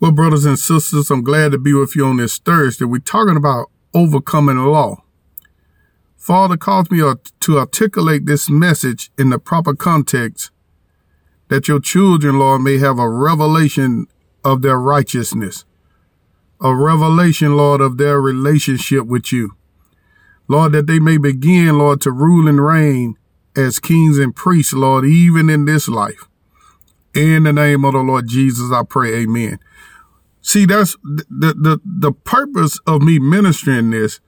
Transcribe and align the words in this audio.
Well, 0.00 0.10
brothers 0.10 0.44
and 0.44 0.58
sisters, 0.58 1.10
I'm 1.10 1.22
glad 1.22 1.52
to 1.52 1.58
be 1.58 1.72
with 1.72 1.94
you 1.94 2.04
on 2.06 2.16
this 2.16 2.38
Thursday. 2.38 2.84
We're 2.84 2.98
talking 2.98 3.36
about 3.36 3.70
overcoming 3.94 4.56
the 4.56 4.64
law. 4.64 5.04
Father 6.16 6.56
calls 6.56 6.90
me 6.90 6.98
to 7.40 7.58
articulate 7.58 8.26
this 8.26 8.50
message 8.50 9.12
in 9.16 9.30
the 9.30 9.38
proper 9.38 9.74
context 9.74 10.50
that 11.48 11.68
your 11.68 11.78
children, 11.78 12.38
Lord, 12.38 12.62
may 12.62 12.78
have 12.78 12.98
a 12.98 13.08
revelation 13.08 14.08
of 14.42 14.62
their 14.62 14.78
righteousness, 14.78 15.64
a 16.60 16.74
revelation, 16.74 17.56
Lord, 17.56 17.80
of 17.80 17.96
their 17.96 18.20
relationship 18.20 19.06
with 19.06 19.32
you. 19.32 19.56
Lord, 20.48 20.72
that 20.72 20.86
they 20.88 20.98
may 20.98 21.18
begin, 21.18 21.78
Lord, 21.78 22.00
to 22.02 22.10
rule 22.10 22.48
and 22.48 22.64
reign 22.64 23.16
as 23.56 23.78
kings 23.78 24.18
and 24.18 24.34
priests, 24.34 24.72
Lord, 24.72 25.04
even 25.04 25.48
in 25.48 25.66
this 25.66 25.88
life. 25.88 26.28
In 27.14 27.44
the 27.44 27.52
name 27.52 27.84
of 27.84 27.92
the 27.92 28.00
Lord 28.00 28.28
Jesus, 28.28 28.72
I 28.72 28.82
pray, 28.82 29.14
amen. 29.22 29.58
See, 30.42 30.66
that's 30.66 30.96
the, 31.02 31.24
the, 31.54 31.80
the 31.84 32.12
purpose 32.12 32.78
of 32.86 33.02
me 33.02 33.18
ministering 33.18 33.90
this. 33.90 34.20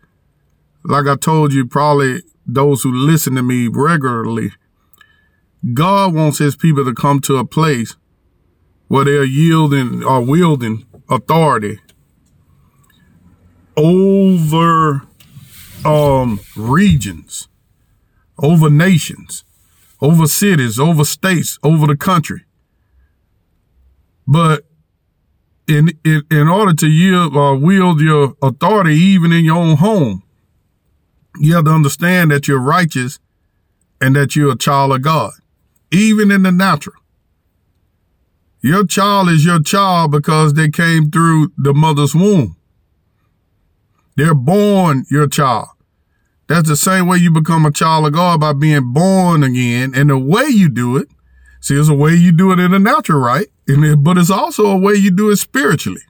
Like 0.85 1.07
I 1.07 1.17
told 1.17 1.53
you, 1.53 1.67
probably 1.67 2.23
those 2.47 2.83
who 2.83 2.93
listen 2.93 3.35
to 3.35 3.43
me 3.43 3.69
regularly, 3.69 4.53
God 5.75 6.15
wants 6.15 6.39
his 6.39 6.57
people 6.57 6.85
to 6.85 6.95
come 6.95 7.21
to 7.23 7.37
a 7.37 7.45
place 7.45 7.97
where 8.89 9.05
they're 9.05 9.25
yielding 9.25 10.05
or 10.05 10.21
wielding 10.21 10.87
authority 11.11 11.81
over 13.77 15.03
um, 15.85 16.41
regions, 16.57 17.49
over 18.39 18.71
nations, 18.71 19.45
over 20.01 20.27
cities, 20.27 20.79
over 20.79 21.05
states, 21.05 21.59
over 21.63 21.87
the 21.87 21.97
country. 21.97 22.46
But 24.27 24.65
in 25.69 25.91
in, 26.05 26.23
in 26.31 26.49
order 26.49 26.75
to 26.75 26.87
yield 26.87 27.37
uh, 27.37 27.57
wield 27.57 28.01
your 28.01 28.35
authority 28.43 28.95
even 28.95 29.33
in 29.33 29.45
your 29.45 29.57
own 29.57 29.77
home, 29.77 30.23
you 31.39 31.55
have 31.55 31.65
to 31.65 31.71
understand 31.71 32.31
that 32.31 32.49
you're 32.49 32.61
righteous 32.61 33.19
and 34.01 34.15
that 34.17 34.37
you're 34.37 34.53
a 34.53 34.59
child 34.59 34.93
of 34.93 35.03
God, 35.03 35.33
even 35.91 36.31
in 36.31 36.43
the 36.43 36.53
natural. 36.53 36.97
Your 38.63 38.85
child 38.85 39.29
is 39.29 39.45
your 39.45 39.63
child 39.63 40.11
because 40.11 40.55
they 40.55 40.69
came 40.69 41.11
through 41.11 41.53
the 41.57 41.73
mother's 41.73 42.15
womb. 42.15 42.57
They're 44.17 44.35
born 44.35 45.05
your 45.11 45.29
child. 45.29 45.69
That's 46.49 46.69
the 46.69 46.77
same 46.77 47.07
way 47.07 47.19
you 47.19 47.31
become 47.31 47.67
a 47.67 47.73
child 47.73 48.07
of 48.07 48.13
God 48.13 48.41
by 48.41 48.53
being 48.53 48.93
born 48.93 49.43
again. 49.43 49.93
And 49.95 50.11
the 50.11 50.19
way 50.19 50.47
you 50.47 50.69
do 50.69 50.97
it, 50.97 51.09
see, 51.61 51.75
there's 51.75 51.89
a 51.89 51.95
way 51.95 52.15
you 52.15 52.33
do 52.33 52.53
it 52.53 52.59
in 52.59 52.71
the 52.71 52.79
natural, 52.79 53.21
right? 53.21 53.47
But 53.67 54.19
it's 54.19 54.31
also 54.31 54.67
a 54.67 54.79
way 54.79 54.95
you 54.95 55.11
do 55.11 55.31
it 55.31 55.37
spiritually. 55.37 56.03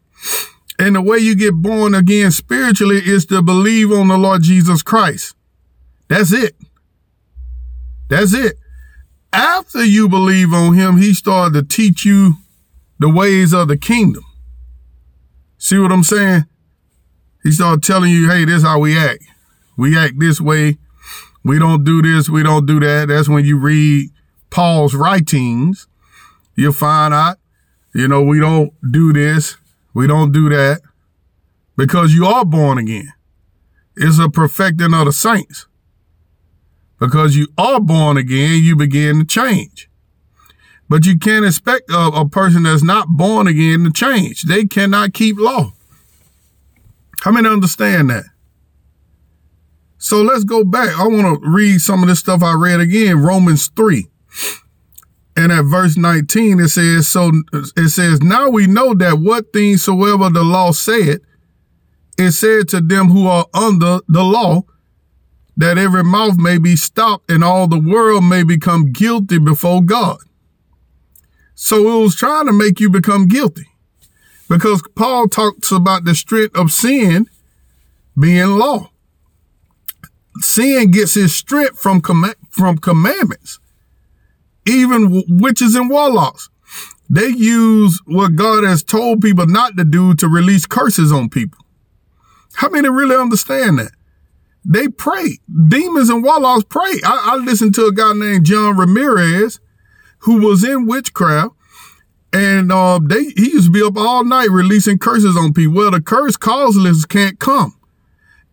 And 0.79 0.95
the 0.95 1.03
way 1.03 1.19
you 1.19 1.35
get 1.35 1.55
born 1.55 1.95
again 1.95 2.31
spiritually 2.31 2.99
is 2.99 3.25
to 3.27 3.41
believe 3.41 3.91
on 3.91 4.09
the 4.09 4.19
Lord 4.19 4.43
Jesus 4.43 4.83
Christ. 4.83 5.35
That's 6.09 6.33
it. 6.33 6.55
That's 8.09 8.35
it. 8.35 8.57
After 9.33 9.85
you 9.85 10.09
believe 10.09 10.53
on 10.53 10.75
him, 10.75 10.99
he 10.99 11.15
started 11.15 11.55
to 11.55 11.63
teach 11.77 12.05
you 12.05 12.35
the 12.99 13.09
ways 13.09 13.53
of 13.53 13.69
the 13.69 13.77
kingdom. 13.77 14.25
See 15.59 15.79
what 15.79 15.93
I'm 15.93 16.05
saying? 16.05 16.45
He 17.43 17.53
started 17.53 17.83
telling 17.83 18.11
you, 18.11 18.29
hey, 18.29 18.45
this 18.45 18.57
is 18.57 18.63
how 18.63 18.79
we 18.79 18.99
act. 18.99 19.25
We 19.77 19.97
act 19.99 20.19
this 20.19 20.41
way. 20.41 20.79
We 21.43 21.59
don't 21.59 21.85
do 21.85 22.03
this. 22.03 22.29
We 22.29 22.43
don't 22.43 22.67
do 22.67 22.81
that. 22.81 23.09
That's 23.09 23.29
when 23.29 23.45
you 23.45 23.59
read 23.59 24.11
Paul's 24.51 24.95
writings. 24.95 25.87
You'll 26.57 26.73
find 26.73 27.15
out, 27.15 27.39
you 27.97 28.09
know, 28.09 28.23
we 28.23 28.39
don't 28.39 28.75
do 28.93 29.13
this. 29.13 29.57
We 29.95 30.07
don't 30.07 30.31
do 30.31 30.51
that 30.51 30.83
because 31.77 32.15
you 32.15 32.27
are 32.27 32.45
born 32.45 32.77
again. 32.77 33.13
It's 33.97 34.19
a 34.19 34.29
perfecting 34.29 34.93
of 34.93 35.07
the 35.07 35.13
saints. 35.13 35.67
Because 37.01 37.37
you 37.37 37.49
are 37.57 37.81
born 37.81 38.19
again, 38.19 38.63
you 38.63 38.77
begin 38.77 39.21
to 39.21 39.25
change. 39.25 39.89
But 40.89 41.07
you 41.07 41.19
can't 41.19 41.47
expect 41.47 41.91
a, 41.91 42.09
a 42.09 42.29
person 42.29 42.65
that's 42.65 42.83
not 42.83 43.09
born 43.09 43.47
again 43.47 43.85
to 43.85 43.91
change. 43.91 44.43
They 44.43 44.67
cannot 44.67 45.15
keep 45.15 45.37
law. 45.39 45.73
How 47.23 47.33
many 47.33 47.49
understand 47.49 48.11
that? 48.11 48.25
So 49.97 50.21
let's 50.21 50.45
go 50.45 50.65
back. 50.65 50.99
I 50.99 51.07
want 51.07 51.43
to 51.43 51.49
read 51.49 51.81
some 51.81 52.03
of 52.03 52.09
this 52.09 52.21
stuff 52.21 52.43
I 52.43 52.53
read 52.53 52.81
again. 52.81 53.23
Romans 53.23 53.69
3. 53.69 54.07
And 55.37 55.53
at 55.53 55.63
verse 55.65 55.97
19, 55.97 56.61
it 56.61 56.69
says, 56.69 57.09
so 57.09 57.31
it 57.53 57.91
says, 57.91 58.23
now 58.23 58.49
we 58.49 58.67
know 58.67 58.95
that 58.95 59.19
what 59.19 59.53
things 59.53 59.85
soever 59.85 60.31
the 60.31 60.43
law 60.43 60.73
said, 60.73 61.21
it 62.19 62.33
said 62.33 62.69
to 62.69 62.81
them 62.81 63.09
who 63.09 63.27
are 63.27 63.47
under 63.53 64.01
the 64.09 64.25
law, 64.25 64.63
that 65.59 65.79
every 65.79 66.05
mouth 66.05 66.39
may 66.39 66.59
be 66.59 66.75
stopped 66.75 67.31
and 67.31 67.45
all 67.45 67.67
the 67.67 67.79
world 67.79 68.25
may 68.25 68.43
become 68.43 68.93
guilty 68.93 69.39
before 69.39 69.83
God. 69.83 70.19
So 71.55 71.77
it 71.99 72.03
was 72.03 72.17
trying 72.17 72.47
to 72.47 72.53
make 72.53 72.81
you 72.81 72.91
become 72.91 73.29
guilty 73.29 73.67
because 74.49 74.83
Paul 74.95 75.29
talks 75.29 75.71
about 75.71 76.05
the 76.05 76.15
strength 76.15 76.57
of 76.57 76.71
sin 76.71 77.29
being 78.19 78.59
law 78.59 78.91
sin 80.41 80.91
gets 80.91 81.17
its 81.17 81.35
strength 81.35 81.79
from 81.79 82.01
com- 82.01 82.35
from 82.51 82.79
commandments. 82.79 83.59
Even 84.67 85.23
witches 85.29 85.75
and 85.75 85.89
warlocks, 85.89 86.49
they 87.09 87.29
use 87.29 88.01
what 88.07 88.35
God 88.35 88.65
has 88.65 88.83
told 88.83 89.23
people 89.23 89.47
not 89.47 89.77
to 89.77 89.85
do 89.85 90.15
to 90.15 90.29
release 90.29 90.67
curses 90.67 91.13
on 91.13 91.29
people. 91.29 91.65
How 92.55 92.69
many 92.69 92.89
really 92.89 93.17
understand 93.17 93.79
that? 93.79 93.93
They 94.65 94.89
pray. 94.89 95.39
Demons 95.69 96.11
and 96.11 96.25
warlocks 96.25 96.65
pray. 96.69 97.01
I, 97.05 97.33
I 97.33 97.37
listened 97.37 97.75
to 97.77 97.87
a 97.87 97.93
guy 97.93 98.13
named 98.15 98.47
John 98.47 98.77
Ramirez 98.77 99.61
who 100.21 100.41
was 100.45 100.65
in 100.65 100.87
witchcraft 100.87 101.55
and 102.33 102.73
uh, 102.73 102.99
they 103.03 103.25
he 103.25 103.51
used 103.53 103.67
to 103.67 103.73
be 103.73 103.83
up 103.83 103.97
all 103.97 104.25
night 104.25 104.51
releasing 104.51 104.99
curses 104.99 105.37
on 105.37 105.53
people. 105.53 105.75
Well, 105.75 105.91
the 105.93 106.01
curse 106.01 106.37
causeless 106.37 107.05
can't 107.07 107.39
come. 107.39 107.79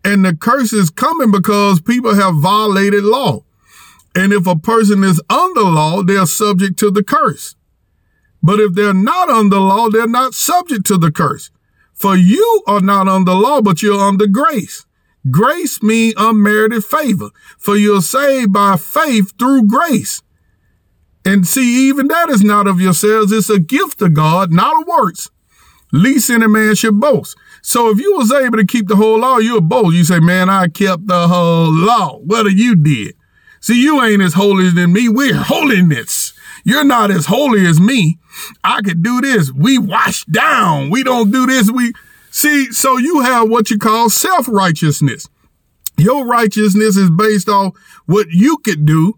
And 0.06 0.24
the 0.24 0.36
curse 0.36 0.74
is 0.74 0.90
coming 0.90 1.32
because 1.32 1.82
people 1.82 2.14
have 2.14 2.36
violated 2.36 3.04
law. 3.04 3.44
And 4.16 4.32
if 4.32 4.46
a 4.46 4.56
person 4.56 5.04
is 5.04 5.22
under 5.30 5.62
law, 5.62 6.04
they're 6.04 6.26
subject 6.26 6.78
to 6.80 6.92
the 6.92 7.04
curse. 7.04 7.56
But 8.42 8.60
if 8.60 8.74
they're 8.74 8.94
not 8.94 9.30
under 9.30 9.58
law, 9.58 9.90
they're 9.90 10.08
not 10.08 10.34
subject 10.34 10.86
to 10.88 10.98
the 10.98 11.12
curse. 11.12 11.50
For 11.94 12.16
you 12.16 12.64
are 12.68 12.82
not 12.82 13.08
under 13.08 13.34
law, 13.34 13.62
but 13.62 13.82
you're 13.82 14.02
under 14.02 14.28
grace. 14.28 14.86
Grace 15.32 15.82
means 15.82 16.14
unmerited 16.18 16.84
favor. 16.84 17.30
For 17.58 17.78
you're 17.78 18.02
saved 18.02 18.52
by 18.52 18.76
faith 18.76 19.34
through 19.40 19.68
grace. 19.68 20.22
And 21.26 21.48
see, 21.48 21.88
even 21.88 22.08
that 22.08 22.30
is 22.30 22.44
not 22.44 22.68
of 22.68 22.82
yourselves. 22.82 23.32
It's 23.32 23.50
a 23.50 23.60
gift 23.60 24.02
of 24.02 24.14
God, 24.14 24.52
not 24.52 24.82
of 24.82 24.88
works. 24.88 25.30
Least 25.94 26.30
any 26.30 26.48
man 26.48 26.76
should 26.76 27.00
boast. 27.00 27.38
So 27.62 27.90
if 27.90 28.00
you 28.00 28.18
was 28.18 28.32
able 28.32 28.58
to 28.58 28.66
keep 28.66 28.88
the 28.88 28.98
whole 28.98 29.20
law, 29.20 29.38
you're 29.38 29.62
bold. 29.62 29.94
You 29.94 30.04
say, 30.04 30.20
man, 30.20 30.50
I 30.50 30.68
kept 30.68 31.08
the 31.08 31.30
whole 31.30 31.72
law. 31.72 32.18
What 32.18 32.52
you 32.52 32.76
did? 32.76 33.16
See, 33.64 33.82
you 33.82 34.04
ain't 34.04 34.22
as 34.22 34.34
holy 34.34 34.70
than 34.72 34.92
me. 34.92 35.08
We're 35.08 35.38
holiness. 35.38 36.34
You're 36.66 36.84
not 36.84 37.12
as 37.12 37.28
holy 37.28 37.66
as 37.66 37.80
me. 37.80 38.20
I 38.62 38.82
could 38.82 39.02
do 39.02 39.22
this. 39.22 39.54
We 39.54 39.78
wash 39.78 40.26
down. 40.26 40.90
We 40.90 41.02
don't 41.02 41.32
do 41.32 41.46
this. 41.46 41.72
We 41.72 41.94
see, 42.30 42.74
so 42.74 42.98
you 42.98 43.22
have 43.22 43.50
what 43.50 43.72
you 43.72 43.80
call 43.80 44.10
self-righteousness. 44.10 45.30
Your 45.98 46.26
righteousness 46.26 46.98
is 46.98 47.10
based 47.10 47.48
on 47.48 47.72
what 48.06 48.28
you 48.32 48.58
could 48.58 48.86
do 48.86 49.14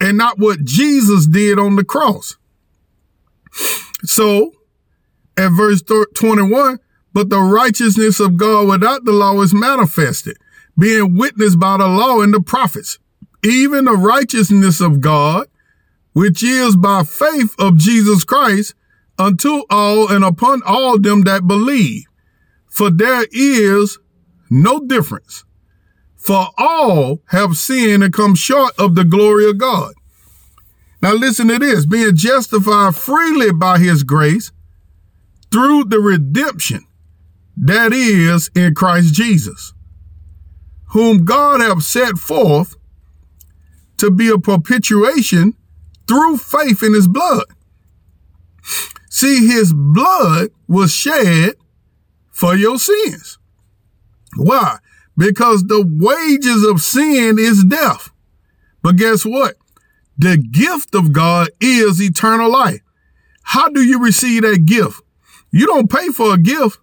and 0.00 0.16
not 0.16 0.38
what 0.38 0.64
Jesus 0.64 1.26
did 1.26 1.58
on 1.58 1.76
the 1.76 1.84
cross. 1.84 2.38
So 4.04 4.52
at 5.36 5.50
verse 5.50 5.82
21, 5.82 6.78
but 7.12 7.28
the 7.28 7.40
righteousness 7.40 8.20
of 8.20 8.38
God 8.38 8.68
without 8.68 9.04
the 9.04 9.12
law 9.12 9.38
is 9.42 9.52
manifested, 9.52 10.38
being 10.78 11.18
witnessed 11.18 11.60
by 11.60 11.76
the 11.76 11.88
law 11.88 12.22
and 12.22 12.32
the 12.32 12.40
prophets, 12.40 12.98
even 13.44 13.84
the 13.86 13.92
righteousness 13.96 14.80
of 14.80 15.00
God, 15.00 15.46
which 16.12 16.42
is 16.42 16.76
by 16.76 17.02
faith 17.02 17.54
of 17.58 17.76
Jesus 17.76 18.24
Christ 18.24 18.74
unto 19.18 19.62
all 19.70 20.10
and 20.10 20.24
upon 20.24 20.62
all 20.64 20.98
them 20.98 21.22
that 21.22 21.46
believe. 21.46 22.04
For 22.68 22.90
there 22.90 23.26
is 23.30 23.98
no 24.50 24.80
difference. 24.80 25.44
For 26.16 26.48
all 26.56 27.20
have 27.28 27.56
sinned 27.56 28.04
and 28.04 28.12
come 28.12 28.34
short 28.34 28.74
of 28.78 28.94
the 28.94 29.04
glory 29.04 29.48
of 29.48 29.58
God. 29.58 29.94
Now 31.02 31.14
listen 31.14 31.48
to 31.48 31.58
this, 31.58 31.84
being 31.84 32.14
justified 32.14 32.94
freely 32.94 33.52
by 33.52 33.78
his 33.78 34.04
grace 34.04 34.52
through 35.50 35.84
the 35.84 35.98
redemption 35.98 36.86
that 37.56 37.92
is 37.92 38.50
in 38.54 38.74
Christ 38.74 39.12
Jesus, 39.14 39.74
whom 40.90 41.24
God 41.24 41.60
hath 41.60 41.82
set 41.82 42.16
forth 42.18 42.76
to 44.02 44.10
be 44.10 44.28
a 44.28 44.36
propitiation 44.36 45.54
through 46.08 46.36
faith 46.36 46.82
in 46.82 46.92
his 46.92 47.06
blood. 47.06 47.44
See, 49.08 49.46
his 49.46 49.72
blood 49.72 50.48
was 50.66 50.92
shed 50.92 51.54
for 52.32 52.56
your 52.56 52.80
sins. 52.80 53.38
Why? 54.36 54.78
Because 55.16 55.62
the 55.62 55.86
wages 55.88 56.64
of 56.64 56.80
sin 56.80 57.38
is 57.38 57.62
death. 57.62 58.10
But 58.82 58.96
guess 58.96 59.24
what? 59.24 59.54
The 60.18 60.36
gift 60.36 60.96
of 60.96 61.12
God 61.12 61.50
is 61.60 62.02
eternal 62.02 62.50
life. 62.50 62.80
How 63.44 63.68
do 63.68 63.84
you 63.84 64.02
receive 64.02 64.42
that 64.42 64.66
gift? 64.66 65.00
You 65.52 65.66
don't 65.66 65.88
pay 65.88 66.08
for 66.08 66.34
a 66.34 66.38
gift. 66.38 66.80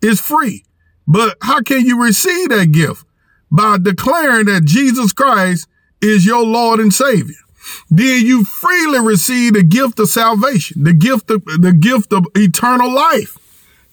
It's 0.00 0.18
free. 0.18 0.64
But 1.06 1.36
how 1.42 1.60
can 1.60 1.84
you 1.84 2.02
receive 2.02 2.48
that 2.48 2.72
gift? 2.72 3.04
By 3.50 3.76
declaring 3.76 4.46
that 4.46 4.64
Jesus 4.64 5.12
Christ 5.12 5.68
is 6.04 6.26
your 6.26 6.44
Lord 6.44 6.80
and 6.80 6.92
Savior. 6.92 7.36
Then 7.90 8.24
you 8.24 8.44
freely 8.44 9.00
receive 9.00 9.54
the 9.54 9.62
gift 9.62 9.98
of 9.98 10.08
salvation, 10.08 10.84
the 10.84 10.92
gift 10.92 11.30
of, 11.30 11.44
the 11.44 11.72
gift 11.72 12.12
of 12.12 12.26
eternal 12.34 12.92
life. 12.92 13.38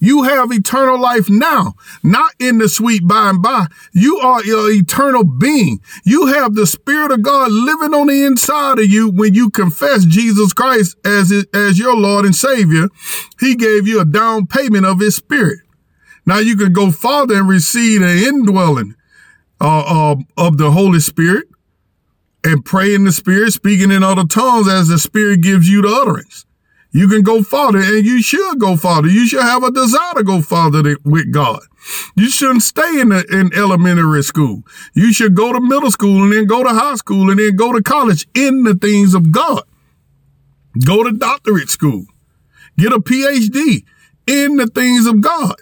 You 0.03 0.23
have 0.23 0.51
eternal 0.51 0.99
life 0.99 1.29
now, 1.29 1.75
not 2.03 2.31
in 2.39 2.57
the 2.57 2.67
sweet 2.67 3.07
by 3.07 3.29
and 3.29 3.41
by. 3.41 3.67
You 3.93 4.17
are 4.17 4.43
your 4.43 4.71
eternal 4.71 5.23
being. 5.23 5.79
You 6.03 6.25
have 6.25 6.55
the 6.55 6.65
spirit 6.65 7.11
of 7.11 7.21
God 7.21 7.51
living 7.51 7.93
on 7.93 8.07
the 8.07 8.25
inside 8.25 8.79
of 8.79 8.87
you 8.87 9.11
when 9.11 9.35
you 9.35 9.51
confess 9.51 10.03
Jesus 10.05 10.53
Christ 10.53 10.97
as, 11.05 11.31
as 11.53 11.77
your 11.77 11.95
Lord 11.95 12.25
and 12.25 12.35
Savior. 12.35 12.87
He 13.39 13.55
gave 13.55 13.87
you 13.87 14.01
a 14.01 14.05
down 14.05 14.47
payment 14.47 14.87
of 14.87 14.99
his 14.99 15.15
spirit. 15.15 15.59
Now 16.25 16.39
you 16.39 16.57
can 16.57 16.73
go 16.73 16.89
farther 16.89 17.35
and 17.35 17.47
receive 17.47 18.01
the 18.01 18.25
indwelling 18.27 18.95
uh, 19.59 20.13
uh, 20.13 20.15
of 20.35 20.57
the 20.57 20.71
Holy 20.71 20.99
Spirit 20.99 21.47
and 22.43 22.65
pray 22.65 22.93
in 22.95 23.03
the 23.03 23.11
Spirit, 23.11 23.53
speaking 23.53 23.91
in 23.91 24.03
other 24.03 24.25
tongues 24.25 24.67
as 24.67 24.87
the 24.87 24.97
Spirit 24.97 25.41
gives 25.41 25.69
you 25.69 25.81
the 25.81 25.89
utterance. 25.89 26.45
You 26.91 27.07
can 27.07 27.21
go 27.21 27.41
farther 27.41 27.79
and 27.79 28.05
you 28.05 28.21
should 28.21 28.59
go 28.59 28.75
farther. 28.75 29.07
You 29.07 29.25
should 29.25 29.43
have 29.43 29.63
a 29.63 29.71
desire 29.71 30.15
to 30.15 30.23
go 30.23 30.41
farther 30.41 30.97
with 31.05 31.31
God. 31.31 31.61
You 32.15 32.29
shouldn't 32.29 32.63
stay 32.63 32.99
in 32.99 33.09
the, 33.09 33.25
in 33.31 33.51
elementary 33.55 34.23
school. 34.23 34.63
You 34.93 35.13
should 35.13 35.33
go 35.33 35.53
to 35.53 35.61
middle 35.61 35.89
school 35.89 36.23
and 36.23 36.33
then 36.33 36.45
go 36.45 36.63
to 36.63 36.69
high 36.69 36.95
school 36.95 37.29
and 37.29 37.39
then 37.39 37.55
go 37.55 37.71
to 37.71 37.81
college 37.81 38.27
in 38.35 38.63
the 38.63 38.75
things 38.75 39.13
of 39.13 39.31
God. 39.31 39.63
Go 40.85 41.03
to 41.03 41.11
doctorate 41.11 41.69
school. 41.69 42.05
Get 42.77 42.91
a 42.91 42.99
PhD 42.99 43.83
in 44.27 44.57
the 44.57 44.67
things 44.67 45.05
of 45.05 45.21
God. 45.21 45.55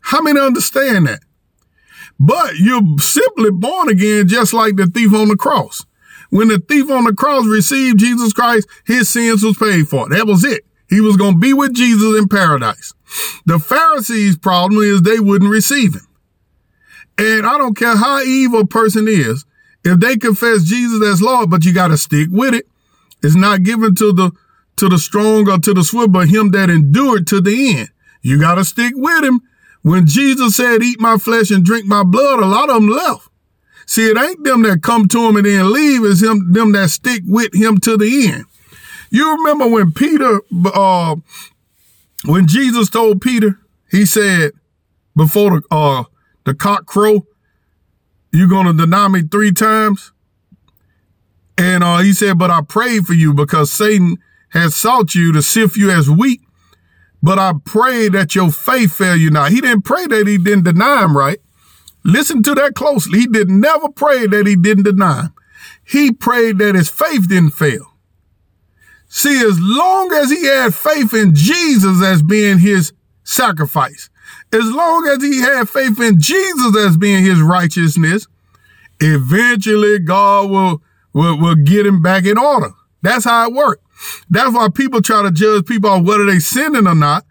How 0.00 0.22
many 0.22 0.40
understand 0.40 1.06
that? 1.06 1.20
But 2.18 2.56
you're 2.58 2.98
simply 2.98 3.50
born 3.50 3.88
again 3.88 4.28
just 4.28 4.52
like 4.52 4.76
the 4.76 4.86
thief 4.86 5.12
on 5.14 5.28
the 5.28 5.36
cross. 5.36 5.84
When 6.30 6.48
the 6.48 6.58
thief 6.58 6.90
on 6.90 7.04
the 7.04 7.12
cross 7.12 7.46
received 7.46 7.98
Jesus 7.98 8.32
Christ, 8.32 8.68
his 8.86 9.08
sins 9.08 9.42
was 9.42 9.58
paid 9.58 9.88
for. 9.88 10.08
That 10.08 10.26
was 10.26 10.44
it. 10.44 10.64
He 10.88 11.00
was 11.00 11.16
going 11.16 11.34
to 11.34 11.40
be 11.40 11.52
with 11.52 11.74
Jesus 11.74 12.18
in 12.18 12.28
paradise. 12.28 12.92
The 13.46 13.58
Pharisees' 13.58 14.36
problem 14.36 14.82
is 14.82 15.02
they 15.02 15.20
wouldn't 15.20 15.50
receive 15.50 15.94
him. 15.94 16.06
And 17.18 17.46
I 17.46 17.58
don't 17.58 17.76
care 17.76 17.96
how 17.96 18.22
evil 18.22 18.60
a 18.60 18.66
person 18.66 19.06
is, 19.08 19.44
if 19.84 19.98
they 19.98 20.16
confess 20.16 20.64
Jesus 20.64 21.04
as 21.04 21.22
Lord, 21.22 21.50
but 21.50 21.64
you 21.64 21.74
got 21.74 21.88
to 21.88 21.96
stick 21.96 22.28
with 22.30 22.54
it. 22.54 22.66
It's 23.22 23.34
not 23.34 23.62
given 23.62 23.94
to 23.96 24.12
the, 24.12 24.32
to 24.76 24.88
the 24.88 24.98
strong 24.98 25.48
or 25.48 25.58
to 25.58 25.74
the 25.74 25.84
swift, 25.84 26.12
but 26.12 26.28
him 26.28 26.50
that 26.52 26.70
endured 26.70 27.26
to 27.28 27.40
the 27.40 27.78
end. 27.78 27.90
You 28.22 28.40
got 28.40 28.56
to 28.56 28.64
stick 28.64 28.92
with 28.96 29.24
him. 29.24 29.40
When 29.82 30.06
Jesus 30.06 30.56
said, 30.56 30.82
eat 30.82 31.00
my 31.00 31.16
flesh 31.16 31.50
and 31.50 31.64
drink 31.64 31.86
my 31.86 32.02
blood, 32.02 32.40
a 32.40 32.46
lot 32.46 32.68
of 32.68 32.76
them 32.76 32.88
left. 32.88 33.29
See, 33.90 34.08
it 34.08 34.16
ain't 34.16 34.44
them 34.44 34.62
that 34.62 34.84
come 34.84 35.08
to 35.08 35.28
him 35.28 35.34
and 35.34 35.44
then 35.44 35.72
leave. 35.72 36.04
It's 36.04 36.22
him, 36.22 36.52
them 36.52 36.70
that 36.74 36.90
stick 36.90 37.22
with 37.26 37.52
him 37.52 37.78
to 37.78 37.96
the 37.96 38.28
end. 38.28 38.44
You 39.10 39.32
remember 39.32 39.66
when 39.66 39.90
Peter, 39.90 40.42
uh, 40.72 41.16
when 42.24 42.46
Jesus 42.46 42.88
told 42.88 43.20
Peter, 43.20 43.58
he 43.90 44.06
said, 44.06 44.52
before 45.16 45.58
the, 45.58 45.62
uh, 45.72 46.04
the 46.44 46.54
cock 46.54 46.86
crow, 46.86 47.26
you're 48.30 48.46
going 48.46 48.66
to 48.66 48.72
deny 48.72 49.08
me 49.08 49.22
three 49.22 49.50
times. 49.50 50.12
And, 51.58 51.82
uh, 51.82 51.98
he 51.98 52.12
said, 52.12 52.38
but 52.38 52.48
I 52.48 52.60
prayed 52.60 53.06
for 53.06 53.14
you 53.14 53.34
because 53.34 53.72
Satan 53.72 54.18
has 54.50 54.76
sought 54.76 55.16
you 55.16 55.32
to 55.32 55.42
sift 55.42 55.76
you 55.76 55.90
as 55.90 56.08
wheat. 56.08 56.42
But 57.24 57.40
I 57.40 57.54
pray 57.64 58.08
that 58.08 58.36
your 58.36 58.52
faith 58.52 58.94
fail 58.94 59.16
you 59.16 59.30
not. 59.30 59.50
He 59.50 59.60
didn't 59.60 59.82
pray 59.82 60.06
that 60.06 60.28
he 60.28 60.38
didn't 60.38 60.62
deny 60.62 61.02
him, 61.02 61.16
right? 61.16 61.40
Listen 62.04 62.42
to 62.42 62.54
that 62.54 62.74
closely. 62.74 63.20
He 63.20 63.26
did 63.26 63.50
never 63.50 63.88
pray 63.88 64.26
that 64.26 64.46
he 64.46 64.56
didn't 64.56 64.84
deny. 64.84 65.28
He 65.84 66.12
prayed 66.12 66.58
that 66.58 66.74
his 66.74 66.88
faith 66.88 67.28
didn't 67.28 67.50
fail. 67.50 67.86
See, 69.08 69.44
as 69.44 69.58
long 69.60 70.12
as 70.12 70.30
he 70.30 70.46
had 70.46 70.74
faith 70.74 71.12
in 71.12 71.34
Jesus 71.34 72.02
as 72.02 72.22
being 72.22 72.58
his 72.58 72.92
sacrifice, 73.24 74.08
as 74.52 74.70
long 74.70 75.06
as 75.08 75.22
he 75.22 75.40
had 75.40 75.68
faith 75.68 76.00
in 76.00 76.20
Jesus 76.20 76.76
as 76.76 76.96
being 76.96 77.24
his 77.24 77.40
righteousness, 77.40 78.28
eventually 79.00 79.98
God 79.98 80.50
will, 80.50 80.82
will, 81.12 81.38
will 81.38 81.56
get 81.56 81.86
him 81.86 82.02
back 82.02 82.24
in 82.24 82.38
order. 82.38 82.70
That's 83.02 83.24
how 83.24 83.48
it 83.48 83.54
works. 83.54 83.82
That's 84.30 84.54
why 84.54 84.68
people 84.68 85.02
try 85.02 85.22
to 85.22 85.30
judge 85.30 85.66
people 85.66 85.90
on 85.90 86.04
whether 86.04 86.24
they 86.24 86.38
sinning 86.38 86.86
or 86.86 86.94
not. 86.94 87.24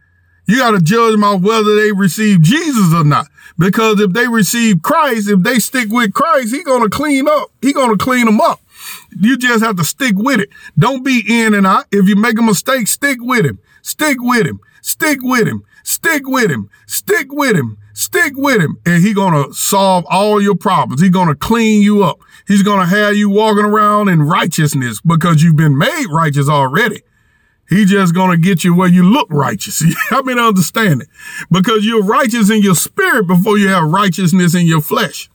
You 0.47 0.57
got 0.57 0.71
to 0.71 0.81
judge 0.81 1.11
them 1.11 1.23
on 1.23 1.41
whether 1.41 1.75
they 1.75 1.91
receive 1.91 2.41
Jesus 2.41 2.93
or 2.93 3.03
not. 3.03 3.27
Because 3.59 3.99
if 3.99 4.13
they 4.13 4.27
receive 4.27 4.81
Christ, 4.81 5.29
if 5.29 5.43
they 5.43 5.59
stick 5.59 5.89
with 5.91 6.13
Christ, 6.13 6.55
he 6.55 6.63
to 6.83 6.89
clean 6.89 7.27
up. 7.27 7.51
He 7.61 7.73
to 7.89 7.97
clean 7.97 8.25
them 8.25 8.39
up. 8.39 8.61
You 9.19 9.37
just 9.37 9.63
have 9.63 9.75
to 9.75 9.83
stick 9.83 10.13
with 10.15 10.39
it. 10.39 10.49
Don't 10.77 11.03
be 11.03 11.23
in 11.27 11.53
and 11.53 11.67
out. 11.67 11.85
If 11.91 12.07
you 12.07 12.15
make 12.15 12.39
a 12.39 12.41
mistake, 12.41 12.87
stick 12.87 13.17
with 13.19 13.45
him. 13.45 13.59
Stick 13.81 14.17
with 14.21 14.47
him. 14.47 14.61
Stick 14.81 15.19
with 15.21 15.45
him. 15.45 15.65
Stick 15.83 16.25
with 16.25 16.49
him. 16.49 16.69
Stick 16.87 17.27
with 17.31 17.55
him. 17.57 17.77
Stick 17.93 18.33
with 18.37 18.61
him. 18.61 18.77
And 18.85 19.03
he 19.03 19.13
to 19.33 19.53
solve 19.53 20.05
all 20.09 20.41
your 20.41 20.55
problems. 20.55 21.01
He's 21.01 21.09
going 21.09 21.27
to 21.27 21.35
clean 21.35 21.81
you 21.81 22.03
up. 22.03 22.19
He's 22.47 22.63
to 22.79 22.85
have 22.85 23.17
you 23.17 23.29
walking 23.29 23.65
around 23.65 24.07
in 24.07 24.21
righteousness 24.21 25.01
because 25.01 25.43
you've 25.43 25.57
been 25.57 25.77
made 25.77 26.05
righteous 26.09 26.47
already. 26.47 27.01
He 27.69 27.85
just 27.85 28.15
gonna 28.15 28.37
get 28.37 28.63
you 28.63 28.73
where 28.73 28.89
you 28.89 29.03
look 29.03 29.27
righteous. 29.29 29.83
I 30.11 30.21
mean, 30.23 30.39
understand 30.39 31.03
it 31.03 31.07
because 31.51 31.85
you're 31.85 32.03
righteous 32.03 32.49
in 32.49 32.61
your 32.61 32.75
spirit 32.75 33.27
before 33.27 33.57
you 33.57 33.67
have 33.67 33.83
righteousness 33.83 34.55
in 34.55 34.65
your 34.65 34.81
flesh. 34.81 35.29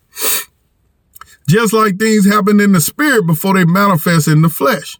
Just 1.47 1.73
like 1.73 1.99
things 1.99 2.27
happen 2.27 2.59
in 2.59 2.73
the 2.73 2.81
spirit 2.81 3.27
before 3.27 3.55
they 3.55 3.65
manifest 3.65 4.27
in 4.27 4.43
the 4.43 4.49
flesh. 4.49 4.99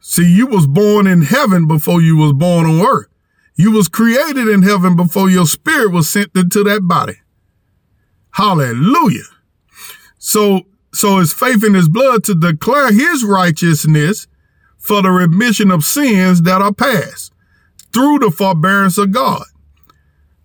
See, 0.00 0.34
you 0.34 0.46
was 0.46 0.66
born 0.66 1.06
in 1.06 1.22
heaven 1.22 1.68
before 1.68 2.02
you 2.02 2.16
was 2.16 2.32
born 2.32 2.66
on 2.66 2.84
earth. 2.84 3.06
You 3.54 3.70
was 3.70 3.88
created 3.88 4.48
in 4.48 4.62
heaven 4.62 4.96
before 4.96 5.30
your 5.30 5.46
spirit 5.46 5.92
was 5.92 6.08
sent 6.08 6.30
into 6.34 6.64
that 6.64 6.88
body. 6.88 7.20
Hallelujah. 8.32 9.26
So, 10.18 10.62
so 10.92 11.18
his 11.18 11.32
faith 11.32 11.62
in 11.62 11.74
his 11.74 11.88
blood 11.88 12.24
to 12.24 12.34
declare 12.34 12.90
his 12.90 13.24
righteousness 13.24 14.26
for 14.80 15.02
the 15.02 15.10
remission 15.10 15.70
of 15.70 15.84
sins 15.84 16.42
that 16.42 16.60
are 16.60 16.72
past 16.72 17.32
through 17.92 18.18
the 18.18 18.30
forbearance 18.30 18.98
of 18.98 19.12
God. 19.12 19.44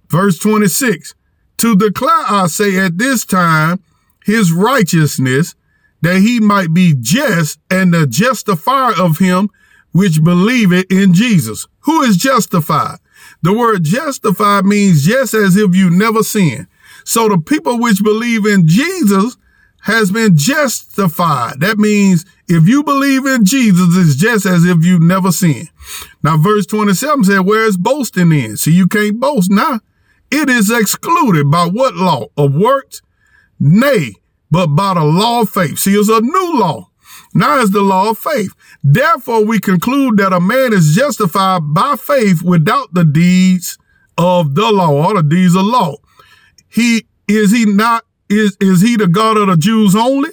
Verse 0.10 0.38
26, 0.38 1.16
to 1.58 1.76
declare, 1.76 2.26
I 2.28 2.48
say 2.48 2.78
at 2.78 2.98
this 2.98 3.26
time, 3.26 3.82
his 4.24 4.52
righteousness, 4.52 5.56
that 6.02 6.22
he 6.22 6.40
might 6.40 6.74
be 6.74 6.94
just 7.00 7.60
and 7.72 7.94
the 7.94 8.06
justifier 8.06 8.94
of 9.00 9.18
him 9.18 9.50
which 9.92 10.24
believeth 10.24 10.92
in 10.92 11.14
Jesus. 11.14 11.68
Who 11.82 12.02
is 12.02 12.18
justified? 12.18 13.00
The 13.42 13.54
word 13.54 13.84
justified 13.84 14.66
means 14.66 15.06
just 15.06 15.34
as 15.34 15.56
if 15.56 15.76
you 15.76 15.90
never 15.90 16.22
sinned. 16.22 16.68
So 17.06 17.30
the 17.30 17.38
people 17.38 17.80
which 17.80 18.04
believe 18.04 18.46
in 18.46 18.68
Jesus 18.68 19.38
has 19.86 20.12
been 20.12 20.36
justified. 20.36 21.60
That 21.60 21.78
means 21.78 22.26
if 22.48 22.68
you 22.68 22.84
believe 22.84 23.26
in 23.28 23.46
Jesus, 23.46 23.90
it's 23.92 24.16
just 24.16 24.48
as 24.48 24.66
if 24.66 24.84
you 24.84 25.00
never 25.00 25.32
sinned. 25.32 25.70
Now, 26.24 26.38
verse 26.38 26.66
27 26.66 27.24
said, 27.26 27.40
where 27.42 27.66
is 27.66 27.78
boasting 27.78 28.32
in? 28.32 28.58
See, 28.58 28.72
you 28.72 28.88
can't 28.88 29.20
boast 29.20 29.52
now. 29.52 29.80
It 30.32 30.50
is 30.50 30.72
excluded 30.72 31.52
by 31.52 31.68
what 31.68 31.94
law? 31.94 32.26
Of 32.36 32.56
works? 32.56 33.04
Nay, 33.60 34.14
but 34.50 34.68
by 34.68 34.96
the 34.96 35.04
law 35.04 35.42
of 35.42 35.52
faith. 35.52 35.78
See, 35.78 35.94
it's 35.94 36.10
a 36.10 36.20
new 36.20 36.60
law. 36.60 36.90
Now 37.36 37.60
it's 37.60 37.72
the 37.72 37.82
law 37.82 38.10
of 38.10 38.18
faith. 38.18 38.54
Therefore, 38.84 39.46
we 39.46 39.60
conclude 39.60 40.18
that 40.18 40.34
a 40.34 40.40
man 40.40 40.74
is 40.74 40.96
justified 40.96 41.62
by 41.76 41.96
faith 41.96 42.42
without 42.42 42.92
the 42.96 43.06
deeds 43.06 43.78
of 44.18 44.56
the 44.56 44.72
law 44.72 45.10
or 45.10 45.14
the 45.14 45.24
deeds 45.24 45.56
of 45.56 45.64
law. 45.64 45.98
He, 46.68 47.06
is 47.28 47.52
he 47.52 47.66
not, 47.66 48.04
is, 48.30 48.58
is 48.60 48.82
he 48.82 48.96
the 48.96 49.08
God 49.08 49.38
of 49.38 49.48
the 49.48 49.58
Jews 49.58 49.96
only? 49.96 50.30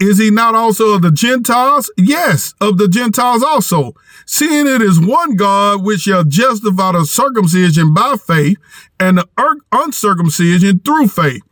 Is 0.00 0.18
he 0.18 0.30
not 0.30 0.54
also 0.54 0.94
of 0.94 1.02
the 1.02 1.10
Gentiles? 1.10 1.90
Yes, 1.96 2.54
of 2.60 2.78
the 2.78 2.86
Gentiles 2.86 3.42
also. 3.42 3.94
Seeing 4.26 4.68
it 4.68 4.80
is 4.80 5.00
one 5.00 5.34
God 5.34 5.82
which 5.82 6.02
shall 6.02 6.22
justify 6.22 6.92
the 6.92 7.04
circumcision 7.04 7.92
by 7.92 8.14
faith 8.16 8.58
and 9.00 9.18
the 9.18 9.28
uncircumcision 9.72 10.80
through 10.80 11.08
faith. 11.08 11.42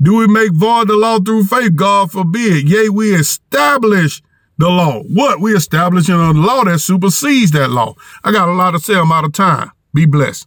Do 0.00 0.16
we 0.16 0.26
make 0.26 0.52
void 0.52 0.88
the 0.88 0.96
law 0.96 1.18
through 1.18 1.44
faith? 1.44 1.76
God 1.76 2.10
forbid. 2.10 2.68
Yea, 2.68 2.88
we 2.88 3.14
establish 3.14 4.22
the 4.58 4.68
law. 4.68 5.02
What? 5.02 5.40
We 5.40 5.54
establishing 5.54 6.14
a 6.14 6.32
law 6.32 6.64
that 6.64 6.78
supersedes 6.78 7.52
that 7.52 7.70
law. 7.70 7.94
I 8.22 8.32
got 8.32 8.48
a 8.48 8.52
lot 8.52 8.72
to 8.72 8.80
say. 8.80 8.94
I'm 8.94 9.12
out 9.12 9.24
of 9.24 9.32
time. 9.32 9.70
Be 9.92 10.06
blessed. 10.06 10.42